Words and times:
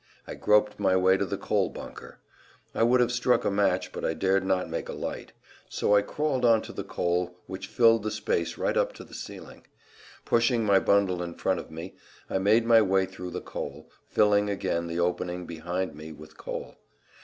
I 0.25 0.33
groped 0.33 0.79
my 0.79 0.95
way 0.95 1.15
to 1.17 1.25
the 1.27 1.37
coal 1.37 1.69
bunker. 1.69 2.17
I 2.73 2.81
would 2.81 3.01
have 3.01 3.11
struck 3.11 3.45
a 3.45 3.51
match, 3.51 3.91
but 3.91 4.03
I 4.03 4.15
dared 4.15 4.43
not 4.43 4.67
make 4.67 4.89
a 4.89 4.93
light. 4.93 5.31
So 5.69 5.93
I 5.95 6.01
crawled 6.01 6.43
onto 6.43 6.73
the 6.73 6.83
coal 6.83 7.37
which 7.45 7.67
filled 7.67 8.01
the 8.01 8.09
space 8.09 8.57
right 8.57 8.75
up 8.75 8.93
to 8.93 9.03
the 9.03 9.13
ceiling. 9.13 9.67
Pushing 10.25 10.65
my 10.65 10.79
bundle 10.79 11.21
in 11.21 11.35
front 11.35 11.59
of 11.59 11.69
me 11.69 11.93
I 12.31 12.39
made 12.39 12.65
my 12.65 12.81
way 12.81 13.05
through 13.05 13.29
the 13.29 13.41
coal, 13.41 13.91
filling 14.07 14.49
again 14.49 14.87
the 14.87 14.99
opening 14.99 15.45
behind 15.45 15.93
me 15.93 16.11
with 16.13 16.35
coal. 16.35 16.77